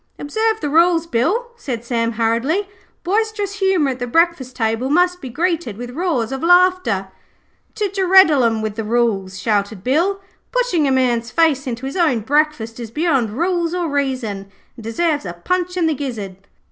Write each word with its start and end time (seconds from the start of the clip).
'Observe 0.17 0.59
the 0.61 0.67
rules, 0.71 1.05
Bill,' 1.05 1.51
said 1.55 1.85
Sam 1.85 2.13
hurriedly. 2.13 2.67
'Boisterous 3.03 3.59
humour 3.59 3.91
at 3.91 3.99
the 3.99 4.07
breakfast 4.07 4.55
table 4.55 4.89
must 4.89 5.21
be 5.21 5.29
greeted 5.29 5.77
with 5.77 5.91
roars 5.91 6.31
of 6.31 6.41
laughter.' 6.41 7.09
'To 7.75 7.87
Jeredelum 7.89 8.63
with 8.63 8.73
the 8.77 8.83
rules,' 8.83 9.39
shouted 9.39 9.83
Bill. 9.83 10.19
'Pushing 10.51 10.87
a 10.87 10.91
man's 10.91 11.29
face 11.29 11.67
into 11.67 11.85
his 11.85 11.95
own 11.95 12.21
breakfast 12.21 12.79
is 12.79 12.89
beyond 12.89 13.29
rules 13.29 13.75
or 13.75 13.91
reason, 13.91 14.49
and 14.75 14.83
deserves 14.83 15.23
a 15.23 15.33
punch 15.33 15.77
in 15.77 15.85
the 15.85 15.93
gizzard.' 15.93 16.35